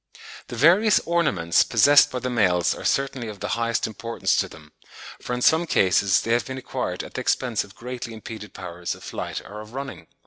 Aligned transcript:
The 0.47 0.55
various 0.55 0.97
ornaments 1.05 1.61
possessed 1.61 2.09
by 2.09 2.17
the 2.17 2.29
males 2.31 2.73
are 2.73 2.83
certainly 2.83 3.27
of 3.27 3.39
the 3.39 3.49
highest 3.49 3.85
importance 3.85 4.35
to 4.37 4.49
them, 4.49 4.71
for 5.21 5.33
in 5.35 5.43
some 5.43 5.67
cases 5.67 6.21
they 6.21 6.31
have 6.33 6.47
been 6.47 6.57
acquired 6.57 7.03
at 7.03 7.13
the 7.13 7.21
expense 7.21 7.63
of 7.63 7.75
greatly 7.75 8.11
impeded 8.15 8.55
powers 8.55 8.95
of 8.95 9.03
flight 9.03 9.41
or 9.41 9.61
of 9.61 9.75
running. 9.75 10.07